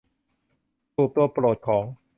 [0.95, 1.85] ตูบตัวโปรดของ